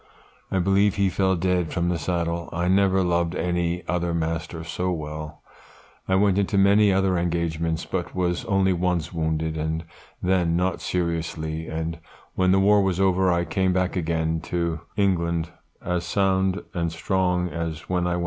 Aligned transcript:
I 0.49 0.57
believe 0.57 0.95
he 0.95 1.09
fell 1.11 1.35
dead 1.35 1.71
from 1.71 1.89
the 1.89 1.99
saddle. 1.99 2.49
I 2.51 2.67
never 2.67 3.03
loved 3.03 3.35
any 3.35 3.87
other 3.87 4.15
master 4.15 4.63
so 4.63 4.91
well. 4.91 5.43
I 6.07 6.15
went 6.15 6.39
into 6.39 6.57
many 6.57 6.91
other 6.91 7.19
engagements, 7.19 7.85
but 7.85 8.15
was 8.15 8.43
only 8.45 8.73
once 8.73 9.13
wounded, 9.13 9.57
and 9.57 9.83
then 10.19 10.55
not 10.57 10.81
seriously; 10.81 11.67
and 11.67 11.99
when 12.33 12.51
the 12.51 12.57
war 12.59 12.81
was 12.81 12.99
over 12.99 13.31
I 13.31 13.45
came 13.45 13.73
back 13.73 13.95
again 13.95 14.41
to 14.45 14.79
England, 14.97 15.51
as 15.83 16.03
sound 16.03 16.63
and 16.73 16.91
strong 16.91 17.49
as 17.49 17.81
when 17.81 18.07
I 18.07 18.13
went 18.15 18.15
out." 18.15 18.19